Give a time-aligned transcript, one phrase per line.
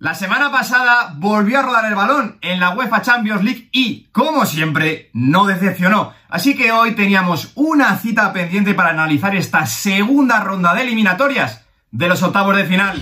[0.00, 4.46] La semana pasada volvió a rodar el balón en la UEFA Champions League y, como
[4.46, 6.12] siempre, no decepcionó.
[6.28, 12.08] Así que hoy teníamos una cita pendiente para analizar esta segunda ronda de eliminatorias de
[12.08, 12.96] los octavos de final.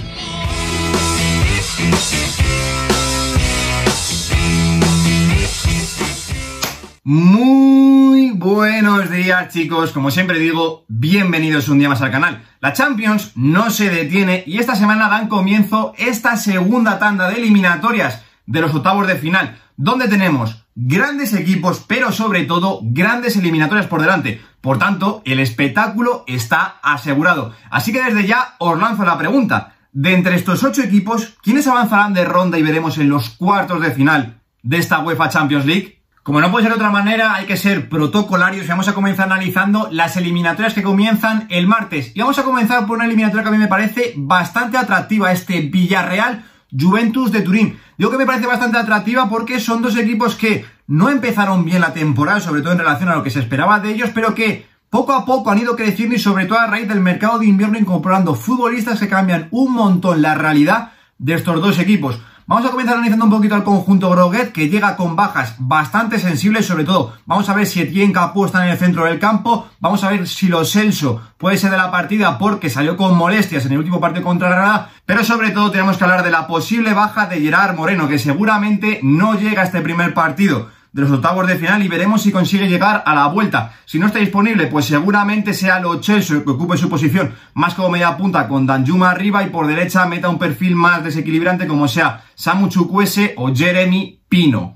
[7.09, 12.43] Muy buenos días chicos, como siempre digo, bienvenidos un día más al canal.
[12.59, 18.25] La Champions no se detiene y esta semana dan comienzo esta segunda tanda de eliminatorias
[18.47, 24.01] de los octavos de final, donde tenemos grandes equipos, pero sobre todo grandes eliminatorias por
[24.01, 24.43] delante.
[24.61, 27.55] Por tanto, el espectáculo está asegurado.
[27.71, 29.77] Así que desde ya os lanzo la pregunta.
[29.93, 33.93] De entre estos ocho equipos, ¿quiénes avanzarán de ronda y veremos en los cuartos de
[33.93, 35.96] final de esta UEFA Champions League?
[36.27, 39.27] Como no puede ser de otra manera, hay que ser protocolarios y vamos a comenzar
[39.27, 42.11] analizando las eliminatorias que comienzan el martes.
[42.17, 45.61] Y vamos a comenzar por una eliminatoria que a mí me parece bastante atractiva, este
[45.61, 46.45] Villarreal
[46.77, 47.79] Juventus de Turín.
[47.97, 51.93] Digo que me parece bastante atractiva porque son dos equipos que no empezaron bien la
[51.93, 55.13] temporada, sobre todo en relación a lo que se esperaba de ellos, pero que poco
[55.13, 58.35] a poco han ido creciendo y sobre todo a raíz del mercado de invierno incorporando
[58.35, 62.21] futbolistas que cambian un montón la realidad de estos dos equipos.
[62.49, 66.65] Vamos a comenzar analizando un poquito al conjunto Groguet, que llega con bajas bastante sensibles,
[66.65, 70.05] sobre todo vamos a ver si Etienne Capú está en el centro del campo, vamos
[70.05, 73.73] a ver si Lo Celso puede ser de la partida porque salió con molestias en
[73.73, 77.27] el último partido contra Granada, pero sobre todo tenemos que hablar de la posible baja
[77.27, 81.57] de Gerard Moreno, que seguramente no llega a este primer partido de los octavos de
[81.57, 83.75] final y veremos si consigue llegar a la vuelta.
[83.85, 87.91] Si no está disponible, pues seguramente sea Lo Chelsea que ocupe su posición más como
[87.91, 92.25] media punta con Danjuma arriba y por derecha meta un perfil más desequilibrante como sea
[92.35, 94.23] Samu Chukwese o Jeremy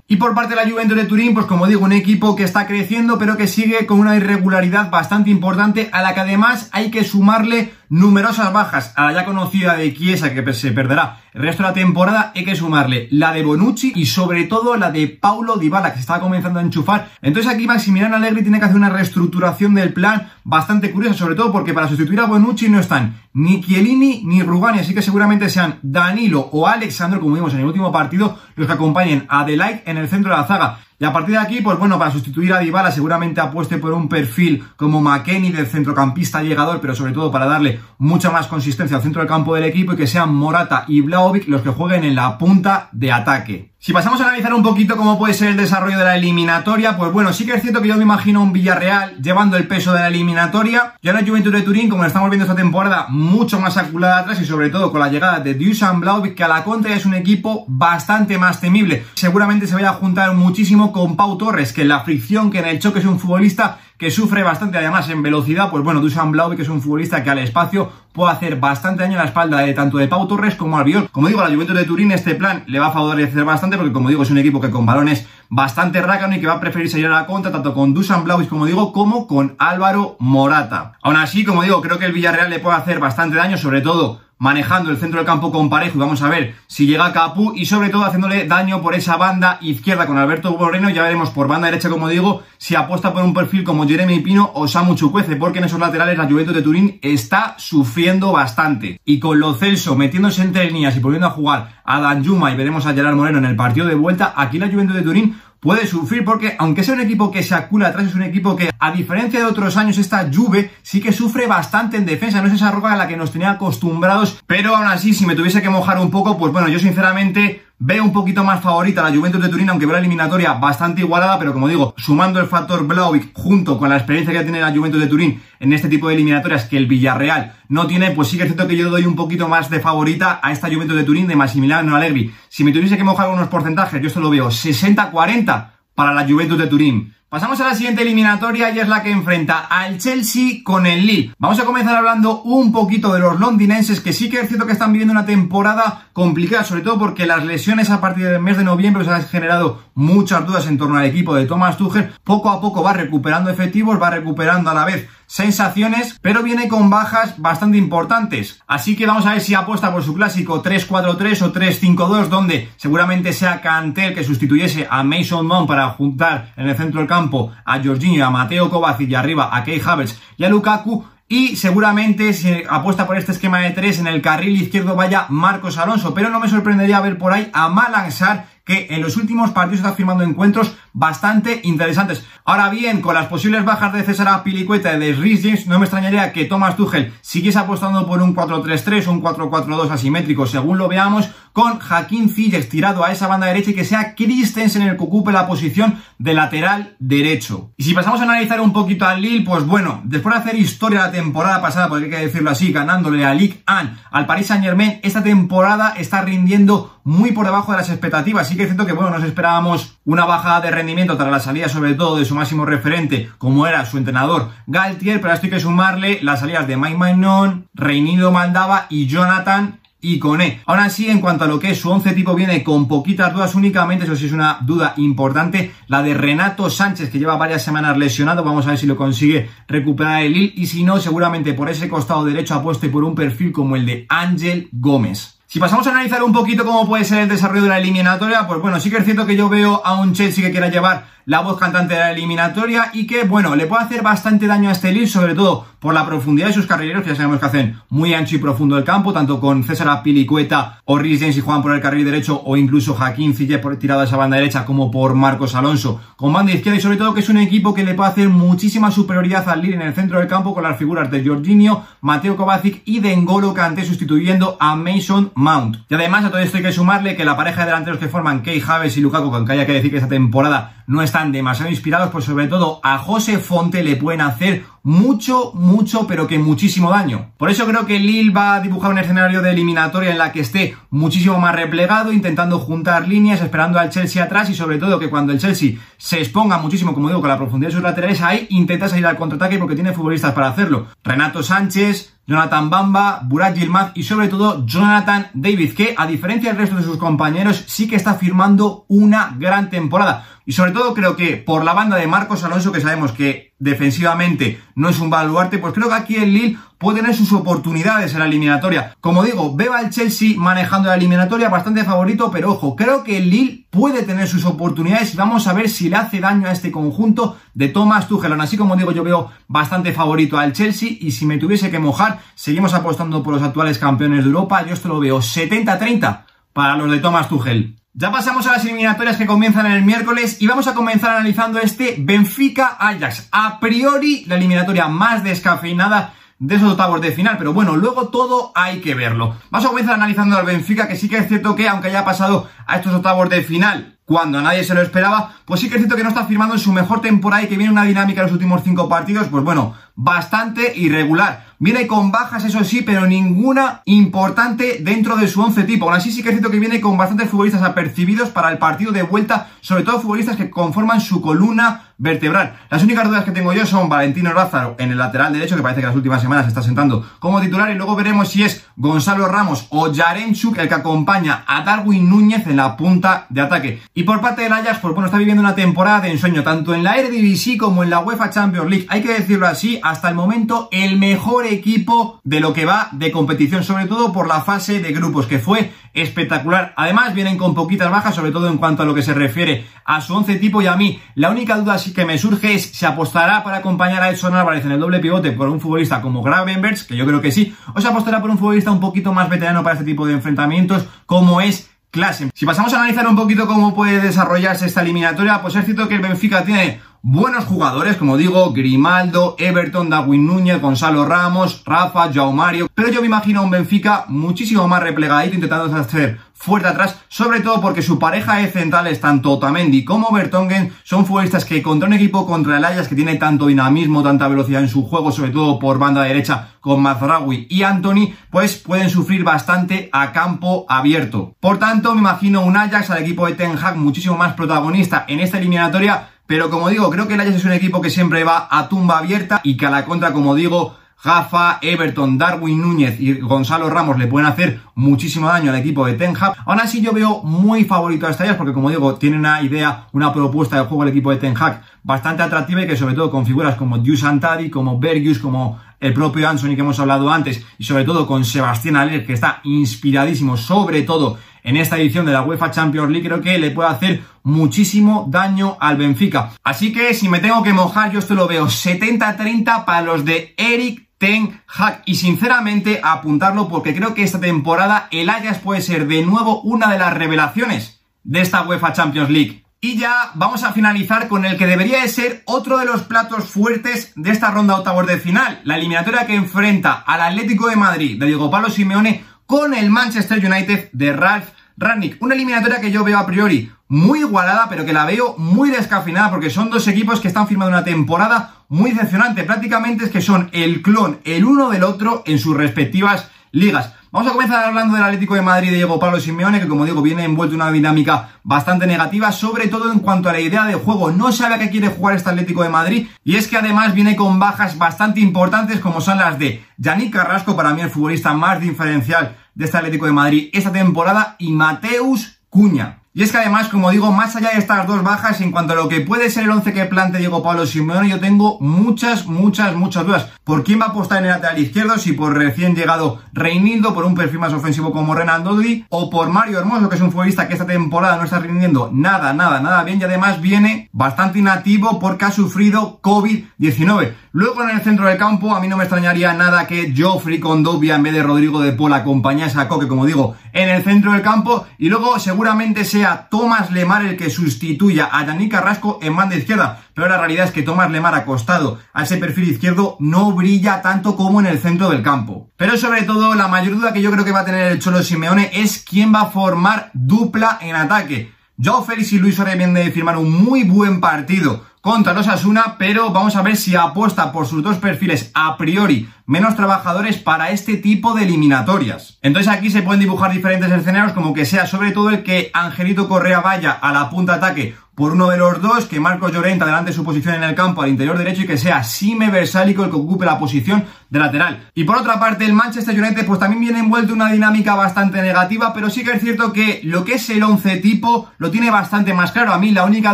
[0.07, 2.65] Y por parte de la Juventus de Turín, pues como digo, un equipo que está
[2.65, 7.03] creciendo, pero que sigue con una irregularidad bastante importante, a la que además hay que
[7.03, 8.91] sumarle numerosas bajas.
[8.95, 12.43] A la ya conocida de Chiesa, que se perderá el resto de la temporada, hay
[12.43, 16.59] que sumarle la de Bonucci y sobre todo la de Paulo Dybala, que está comenzando
[16.59, 17.09] a enchufar.
[17.21, 21.51] Entonces aquí Maximiliano Allegri tiene que hacer una reestructuración del plan bastante curiosa, sobre todo
[21.51, 25.79] porque para sustituir a Bonucci no están ni Chiellini ni Rugani, así que seguramente sean
[25.81, 29.97] Danilo o Alexandro, como vimos en el último partido, los que acompañen a Delight en
[29.97, 30.79] el centro de la zaga.
[31.01, 34.07] Y a partir de aquí, pues bueno, para sustituir a Dybala seguramente apueste por un
[34.07, 39.01] perfil como McKenny del centrocampista llegador, pero sobre todo para darle mucha más consistencia al
[39.01, 42.13] centro del campo del equipo y que sean Morata y Blaovic los que jueguen en
[42.13, 43.71] la punta de ataque.
[43.83, 47.11] Si pasamos a analizar un poquito cómo puede ser el desarrollo de la eliminatoria, pues
[47.11, 50.01] bueno, sí que es cierto que yo me imagino un Villarreal llevando el peso de
[50.01, 50.93] la eliminatoria.
[51.01, 54.39] Ya la Juventus de Turín, como lo estamos viendo esta temporada, mucho más aculada atrás
[54.39, 57.15] y sobre todo con la llegada de Dusan Blaovic, que a la contra es un
[57.15, 59.03] equipo bastante más temible.
[59.15, 62.65] Seguramente se vaya a juntar muchísimo con Pau Torres, que en la fricción, que en
[62.65, 66.57] el choque es un futbolista que sufre bastante además en velocidad, pues bueno, Dusan Blaovic
[66.57, 69.73] que es un futbolista que al espacio puede hacer bastante daño a la espalda de
[69.73, 71.09] tanto de Pau Torres como Albiol.
[71.11, 73.93] Como digo, a la Juventus de Turín este plan le va a favorecer bastante porque
[73.93, 76.89] como digo es un equipo que con balones bastante rácano y que va a preferir
[76.89, 80.93] salir a la contra tanto con Dusan Blaovic como digo como con Álvaro Morata.
[81.03, 84.21] Aún así, como digo, creo que el Villarreal le puede hacer bastante daño, sobre todo
[84.41, 87.67] manejando el centro del campo con parejo y vamos a ver si llega Capú y
[87.67, 91.67] sobre todo haciéndole daño por esa banda izquierda con Alberto Moreno ya veremos por banda
[91.67, 95.59] derecha como digo si apuesta por un perfil como Jeremy Pino o Samu Chukwueze porque
[95.59, 100.41] en esos laterales la Juventus de Turín está sufriendo bastante y con lo Celso metiéndose
[100.41, 103.55] entre líneas y poniendo a jugar a Danjuma y veremos a Gerard Moreno en el
[103.55, 104.33] partido de vuelta.
[104.35, 107.89] Aquí la Juventus de Turín puede sufrir porque aunque sea un equipo que se acula
[107.89, 111.47] atrás, es un equipo que a diferencia de otros años esta Juve sí que sufre
[111.47, 114.87] bastante en defensa, no es esa roca a la que nos tenía acostumbrados, pero aún
[114.87, 118.43] así si me tuviese que mojar un poco, pues bueno, yo sinceramente Veo un poquito
[118.43, 121.95] más favorita la Juventus de Turín, aunque veo la eliminatoria bastante igualada, pero como digo,
[121.97, 125.73] sumando el factor Blaovic junto con la experiencia que tiene la Juventus de Turín en
[125.73, 128.77] este tipo de eliminatorias que el Villarreal no tiene, pues sí que es cierto que
[128.77, 132.31] yo doy un poquito más de favorita a esta Juventus de Turín de Massimiliano Allegri.
[132.49, 136.59] Si me tuviese que mojar unos porcentajes, yo esto lo veo 60-40 para la Juventus
[136.59, 137.15] de Turín.
[137.31, 141.33] Pasamos a la siguiente eliminatoria y es la que enfrenta al Chelsea con el Lille.
[141.39, 144.73] Vamos a comenzar hablando un poquito de los londinenses que sí que es cierto que
[144.73, 148.63] están viviendo una temporada complicada, sobre todo porque las lesiones a partir del mes de
[148.63, 152.11] noviembre se han generado muchas dudas en torno al equipo de Thomas Tuchel.
[152.23, 156.89] Poco a poco va recuperando efectivos, va recuperando a la vez sensaciones, pero viene con
[156.89, 158.61] bajas bastante importantes.
[158.67, 163.31] Así que vamos a ver si apuesta por su clásico 3-4-3 o 3-5-2, donde seguramente
[163.31, 167.81] sea Cantel que sustituyese a Mason Mount para juntar en el centro del campo a
[167.81, 171.05] Jorginho, a Mateo Kovacic y arriba a Kei Havertz y a Lukaku.
[171.31, 175.77] Y seguramente si apuesta por este esquema de 3 en el carril izquierdo vaya Marcos
[175.77, 179.81] Alonso, pero no me sorprendería ver por ahí a Malangsar que en los últimos partidos
[179.81, 182.25] está firmando encuentros bastante interesantes.
[182.45, 185.85] Ahora bien, con las posibles bajas de César Apilicueta y de Rhys James, no me
[185.85, 190.87] extrañaría que Thomas Tuchel siguiese apostando por un 4-3-3 o un 4-4-2 asimétrico, según lo
[190.87, 195.03] veamos, con Joaquín Ziyech tirado a esa banda derecha y que sea Christensen el que
[195.03, 197.73] ocupe la posición de lateral derecho.
[197.75, 200.99] Y si pasamos a analizar un poquito al Lille, pues bueno, después de hacer historia
[200.99, 204.63] la temporada pasada, porque hay que decirlo así, ganándole a Ligue 1 al Paris Saint
[204.63, 208.47] Germain, esta temporada está rindiendo muy por debajo de las expectativas.
[208.47, 211.69] Sí que es cierto que, bueno, nos esperábamos una bajada de rendimiento tras la salida,
[211.69, 215.59] sobre todo, de su máximo referente, como era su entrenador Galtier, pero esto hay que
[215.59, 220.19] sumarle las salidas de Mike Magnon, Reinido Maldava y Jonathan y.
[220.65, 223.53] Ahora sí, en cuanto a lo que es su 11 tipo, viene con poquitas dudas
[223.55, 227.97] únicamente, eso sí es una duda importante, la de Renato Sánchez, que lleva varias semanas
[227.97, 231.69] lesionado, vamos a ver si lo consigue recuperar el Lille, y si no, seguramente por
[231.69, 235.40] ese costado derecho apueste por un perfil como el de Ángel Gómez.
[235.51, 238.61] Si pasamos a analizar un poquito cómo puede ser el desarrollo de la eliminatoria, pues
[238.61, 241.39] bueno, sí que es cierto que yo veo a un Chelsea que quiera llevar la
[241.39, 244.91] voz cantante de la eliminatoria y que, bueno, le puede hacer bastante daño a este
[244.91, 248.13] Lille, sobre todo por la profundidad de sus carrileros, que ya sabemos que hacen muy
[248.13, 251.73] ancho y profundo el campo, tanto con César Apilicueta o Rhys James y juegan por
[251.73, 255.15] el carril derecho, o incluso Jaquín Cille por tirado a esa banda derecha, como por
[255.15, 258.09] Marcos Alonso con banda izquierda, y sobre todo que es un equipo que le puede
[258.09, 261.85] hacer muchísima superioridad al Lille en el centro del campo con las figuras de Jorginho,
[262.01, 265.77] Mateo Kovacic y Dengolo Kanté sustituyendo a Mason Mount.
[265.89, 268.43] Y además a todo esto hay que sumarle que la pareja de delanteros que forman
[268.43, 272.25] Kei Javes y Lukaku, aunque haya que decir que esta temporada no demasiado inspirados, pues
[272.25, 277.31] sobre todo a José Fonte le pueden hacer mucho, mucho, pero que muchísimo daño.
[277.37, 280.39] Por eso creo que Lille va a dibujar un escenario de eliminatoria en la que
[280.39, 285.09] esté muchísimo más replegado, intentando juntar líneas, esperando al Chelsea atrás y sobre todo que
[285.09, 288.47] cuando el Chelsea se exponga muchísimo, como digo, con la profundidad de sus laterales, ahí
[288.49, 290.87] intenta salir al contraataque porque tiene futbolistas para hacerlo.
[291.03, 296.59] Renato Sánchez, Jonathan Bamba, Burak Yilmaz y sobre todo Jonathan David, que a diferencia del
[296.59, 300.25] resto de sus compañeros sí que está firmando una gran temporada.
[300.45, 304.59] Y sobre todo creo que por la banda de Marcos Alonso, que sabemos que defensivamente
[304.75, 308.19] no es un baluarte, pues creo que aquí el Lille puede tener sus oportunidades en
[308.19, 308.95] la eliminatoria.
[308.99, 313.29] Como digo, veo al Chelsea manejando la eliminatoria bastante favorito, pero ojo, creo que el
[313.29, 316.71] Lille puede tener sus oportunidades y vamos a ver si le hace daño a este
[316.71, 318.39] conjunto de Thomas Tuchel.
[318.41, 322.19] Así como digo, yo veo bastante favorito al Chelsea y si me tuviese que mojar,
[322.33, 324.65] seguimos apostando por los actuales campeones de Europa.
[324.65, 327.80] Yo esto lo veo 70-30 para los de Thomas Tuchel.
[327.93, 331.97] Ya pasamos a las eliminatorias que comienzan el miércoles y vamos a comenzar analizando este
[331.99, 333.27] Benfica Ajax.
[333.33, 338.53] A priori, la eliminatoria más descafeinada de esos octavos de final, pero bueno, luego todo
[338.55, 339.35] hay que verlo.
[339.49, 342.49] Vamos a comenzar analizando al Benfica, que sí que es cierto que aunque haya pasado
[342.65, 345.97] a estos octavos de final cuando nadie se lo esperaba, pues sí que es cierto
[345.97, 348.33] que no está firmando en su mejor temporada y que viene una dinámica en los
[348.33, 351.50] últimos cinco partidos, pues bueno, bastante irregular.
[351.63, 355.85] Viene con bajas, eso sí, pero ninguna importante dentro de su once tipo.
[355.85, 358.91] Aún así sí que es cierto que viene con bastantes futbolistas apercibidos para el partido
[358.91, 362.57] de vuelta, sobre todo futbolistas que conforman su columna vertebral.
[362.69, 365.81] Las únicas dudas que tengo yo son Valentino Lázaro en el lateral derecho, que parece
[365.81, 369.27] que las últimas semanas se está sentando como titular, y luego veremos si es Gonzalo
[369.27, 373.81] Ramos o Yarenchuk el que acompaña a Darwin Núñez en la punta de ataque.
[373.93, 376.83] Y por parte del Ajax, pues bueno, está viviendo una temporada de ensueño, tanto en
[376.83, 378.87] la Eredivisie como en la UEFA Champions League.
[378.89, 383.11] Hay que decirlo así, hasta el momento el mejor equipo de lo que va de
[383.11, 386.73] competición, sobre todo por la fase de grupos, que fue espectacular.
[386.77, 390.01] Además, vienen con poquitas bajas, sobre todo en cuanto a lo que se refiere a
[390.01, 393.43] su once tipo, y a mí la única duda que me surge es, ¿se apostará
[393.43, 396.83] para acompañar a Edson Álvarez en el doble pivote por un futbolista como Gravenbergs?
[396.83, 399.63] Que yo creo que sí, o se apostará por un futbolista un poquito más veterano
[399.63, 402.29] para este tipo de enfrentamientos, como es clase.
[402.33, 405.95] Si pasamos a analizar un poquito cómo puede desarrollarse esta eliminatoria, pues es cierto que
[405.95, 412.31] el Benfica tiene buenos jugadores, como digo, Grimaldo, Everton, Darwin Núñez, Gonzalo Ramos, Rafa, Joao
[412.31, 416.97] Mario, pero yo me imagino a un Benfica muchísimo más replegadito intentando hacer fuerte atrás,
[417.07, 421.87] sobre todo porque su pareja de centrales, tanto Otamendi como Bertongen, son futbolistas que contra
[421.87, 425.29] un equipo contra el Ajax que tiene tanto dinamismo, tanta velocidad en su juego, sobre
[425.29, 431.35] todo por banda derecha con Mazraoui y Anthony, pues pueden sufrir bastante a campo abierto.
[431.39, 435.19] Por tanto, me imagino un Ajax al equipo de Ten Hag muchísimo más protagonista en
[435.19, 438.47] esta eliminatoria, pero como digo, creo que el Ajax es un equipo que siempre va
[438.49, 443.13] a tumba abierta y que a la contra, como digo, Jafa, Everton, Darwin Núñez y
[443.19, 446.35] Gonzalo Ramos le pueden hacer muchísimo daño al equipo de Ten Hag.
[446.45, 450.13] Aún así yo veo muy favorito a Estallas porque como digo, tiene una idea, una
[450.13, 453.25] propuesta de juego el equipo de Ten Hag bastante atractiva y que sobre todo con
[453.25, 457.65] figuras como Dius Antari, como Bergius, como el propio Anthony que hemos hablado antes y
[457.65, 462.21] sobre todo con Sebastián Aller que está inspiradísimo sobre todo en esta edición de la
[462.21, 466.31] UEFA Champions League creo que le puede hacer muchísimo daño al Benfica.
[466.43, 470.33] Así que si me tengo que mojar yo esto lo veo 70-30 para los de
[470.37, 471.81] Eric Ten Hag.
[471.87, 476.71] Y sinceramente, apuntarlo porque creo que esta temporada el Ajax puede ser de nuevo una
[476.71, 479.43] de las revelaciones de esta UEFA Champions League.
[479.63, 483.25] Y ya vamos a finalizar con el que debería de ser otro de los platos
[483.25, 485.39] fuertes de esta ronda octavos de final.
[485.43, 490.17] La eliminatoria que enfrenta al Atlético de Madrid de Diego Pablo Simeone con el Manchester
[490.17, 492.01] United de Ralph Rannick.
[492.01, 496.09] Una eliminatoria que yo veo a priori muy igualada, pero que la veo muy descafinada
[496.09, 499.25] porque son dos equipos que están firmando una temporada muy decepcionante.
[499.25, 503.73] Prácticamente es que son el clon el uno del otro en sus respectivas ligas.
[503.93, 506.81] Vamos a comenzar hablando del Atlético de Madrid de Diego Pablo Simeone, que como digo,
[506.81, 510.53] viene envuelto en una dinámica bastante negativa, sobre todo en cuanto a la idea de
[510.53, 510.91] juego.
[510.91, 513.97] No sabe a qué quiere jugar este Atlético de Madrid, y es que además viene
[513.97, 518.39] con bajas bastante importantes, como son las de Yannick Carrasco, para mí el futbolista más
[518.39, 522.80] diferencial de este Atlético de Madrid esta temporada, y Mateus Cuña.
[522.93, 525.55] Y es que además, como digo, más allá de estas dos bajas, en cuanto a
[525.55, 529.55] lo que puede ser el 11 que plante Diego Pablo Simeone, yo tengo muchas, muchas,
[529.55, 530.09] muchas dudas.
[530.25, 531.77] ¿Por quién va a apostar en el lateral izquierdo?
[531.77, 535.23] Si por recién llegado Reinildo, por un perfil más ofensivo como Renan
[535.69, 539.13] o por Mario Hermoso, que es un futbolista que esta temporada no está rindiendo nada,
[539.13, 543.93] nada, nada bien, y además viene bastante inactivo porque ha sufrido COVID-19.
[544.11, 547.75] Luego en el centro del campo, a mí no me extrañaría nada que Joffrey Condovia
[547.75, 551.01] en vez de Rodrigo de Paul acompañase a Coque, como digo, en el centro del
[551.01, 556.15] campo, y luego seguramente se Tomás Lemar el que sustituya a Dani Carrasco en banda
[556.15, 556.63] izquierda.
[556.73, 560.95] Pero la realidad es que Tomás Lemar acostado a ese perfil izquierdo no brilla tanto
[560.95, 562.29] como en el centro del campo.
[562.37, 564.83] Pero sobre todo, la mayor duda que yo creo que va a tener el Cholo
[564.83, 568.13] Simeone es quién va a formar dupla en ataque.
[568.43, 572.55] Joao Félix y Luis Suárez vienen de firmar un muy buen partido contra los Asuna,
[572.57, 577.31] pero vamos a ver si apuesta por sus dos perfiles a priori menos trabajadores para
[577.31, 578.97] este tipo de eliminatorias.
[579.01, 582.89] Entonces aquí se pueden dibujar diferentes escenarios como que sea sobre todo el que Angelito
[582.89, 586.73] Correa vaya a la punta ataque por uno de los dos, que Marcos Llorente adelante
[586.73, 589.77] su posición en el campo al interior derecho y que sea Sime Versálico el que
[589.77, 591.49] ocupe la posición de lateral.
[591.55, 595.01] Y por otra parte, el Manchester United pues también viene envuelto en una dinámica bastante
[595.01, 598.51] negativa, pero sí que es cierto que lo que es el 11 tipo lo tiene
[598.51, 599.31] bastante más claro.
[599.31, 599.93] A mí la única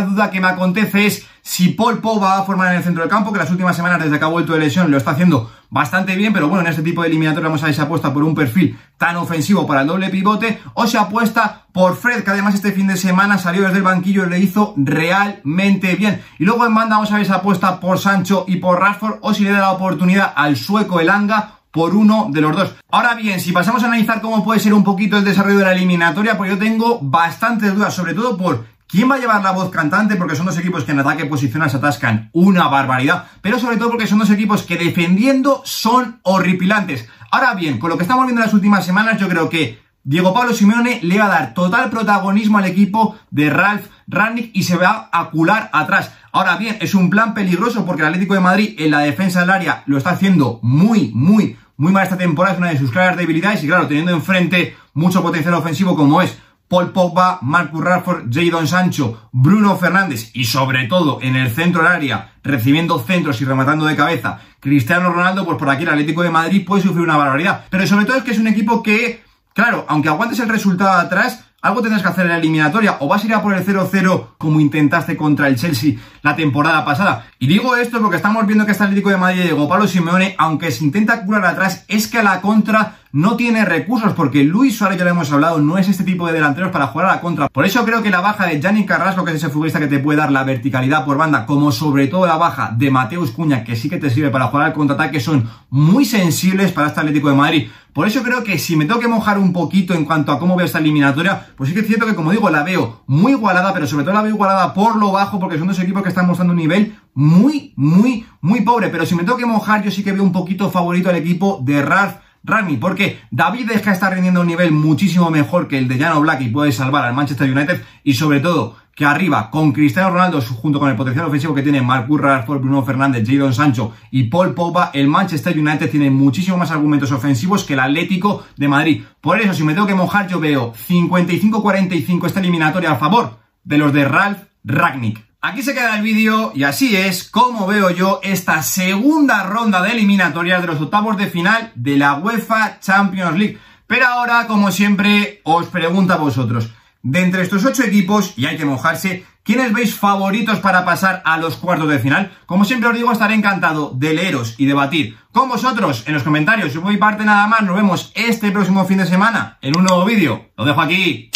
[0.00, 3.10] duda que me acontece es si Paul Pogba va a formar en el centro del
[3.10, 6.16] campo, que las últimas semanas desde que ha vuelto de lesión lo está haciendo bastante
[6.16, 8.34] bien, pero bueno, en este tipo de eliminatoria vamos a ver si apuesta por un
[8.34, 12.72] perfil tan ofensivo para el doble pivote o se apuesta por Fred, que además este
[12.72, 16.22] fin de semana salió desde el banquillo y le hizo realmente bien.
[16.38, 19.34] Y luego en banda vamos a ver si apuesta por Sancho y por Rashford o
[19.34, 22.74] si le da la oportunidad al sueco Elanga por uno de los dos.
[22.90, 25.72] Ahora bien, si pasamos a analizar cómo puede ser un poquito el desarrollo de la
[25.72, 29.70] eliminatoria, pues yo tengo bastantes dudas, sobre todo por ¿Quién va a llevar la voz
[29.70, 30.16] cantante?
[30.16, 33.90] Porque son dos equipos que en ataque posicional se atascan una barbaridad, pero sobre todo
[33.90, 37.06] porque son dos equipos que defendiendo son horripilantes.
[37.30, 40.32] Ahora bien, con lo que estamos viendo en las últimas semanas, yo creo que Diego
[40.32, 44.78] Pablo Simeone le va a dar total protagonismo al equipo de Ralph Rangnick y se
[44.78, 46.14] va a cular atrás.
[46.32, 49.50] Ahora bien, es un plan peligroso porque el Atlético de Madrid en la defensa del
[49.50, 52.54] área lo está haciendo muy, muy, muy mal esta temporada.
[52.54, 56.38] Es una de sus claras debilidades y claro, teniendo enfrente mucho potencial ofensivo como es
[56.68, 61.92] Paul Pogba, Marcus Rashford, Jadon Sancho, Bruno Fernández y sobre todo en el centro del
[61.92, 66.30] área, recibiendo centros y rematando de cabeza, Cristiano Ronaldo, pues por aquí el Atlético de
[66.30, 67.64] Madrid puede sufrir una barbaridad.
[67.70, 69.22] Pero sobre todo es que es un equipo que,
[69.54, 72.96] claro, aunque aguantes el resultado atrás, algo tendrás que hacer en la eliminatoria.
[73.00, 76.84] O vas a ir a por el 0-0 como intentaste contra el Chelsea la temporada
[76.84, 77.26] pasada.
[77.38, 80.70] Y digo esto porque estamos viendo que este Atlético de Madrid llegó Pablo Simeone, aunque
[80.70, 84.98] se intenta curar atrás, es que a la contra no tiene recursos porque Luis Suárez,
[84.98, 87.48] ya lo hemos hablado, no es este tipo de delanteros para jugar a la contra.
[87.48, 89.98] Por eso creo que la baja de Gianni Carrasco, que es ese futbolista que te
[89.98, 93.76] puede dar la verticalidad por banda, como sobre todo la baja de Mateus Cuña, que
[93.76, 97.36] sí que te sirve para jugar al contraataque, son muy sensibles para este Atlético de
[97.36, 97.68] Madrid.
[97.92, 100.54] Por eso creo que si me tengo que mojar un poquito en cuanto a cómo
[100.54, 103.72] veo esta eliminatoria, pues sí que es cierto que, como digo, la veo muy igualada,
[103.72, 106.26] pero sobre todo la veo igualada por lo bajo, porque son dos equipos que están
[106.26, 108.88] mostrando un nivel muy, muy, muy pobre.
[108.88, 111.58] Pero si me tengo que mojar, yo sí que veo un poquito favorito al equito
[111.62, 112.18] de Ralph
[112.48, 116.20] Rami, porque David es que está rindiendo un nivel muchísimo mejor que el de Jano
[116.20, 120.40] Black y puede salvar al Manchester United y sobre todo que arriba con Cristiano Ronaldo
[120.40, 124.54] junto con el potencial ofensivo que tiene Marcus Rashford, Bruno Fernández, Jadon Sancho y Paul
[124.54, 129.04] Pogba, el Manchester United tiene muchísimo más argumentos ofensivos que el Atlético de Madrid.
[129.20, 133.78] Por eso, si me tengo que mojar, yo veo 55-45 esta eliminatoria a favor de
[133.78, 135.27] los de Ralph Ragnick.
[135.40, 139.92] Aquí se queda el vídeo y así es como veo yo esta segunda ronda de
[139.92, 143.58] eliminatorias de los octavos de final de la UEFA Champions League.
[143.86, 146.70] Pero ahora, como siempre, os pregunto a vosotros,
[147.04, 151.36] de entre estos ocho equipos, y hay que mojarse, ¿quiénes veis favoritos para pasar a
[151.36, 152.32] los cuartos de final?
[152.44, 156.72] Como siempre os digo, estaré encantado de leeros y debatir con vosotros en los comentarios.
[156.72, 160.04] Si por parte nada más, nos vemos este próximo fin de semana en un nuevo
[160.04, 160.50] vídeo.
[160.56, 161.30] Lo dejo aquí.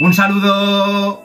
[0.00, 1.24] Un saludo.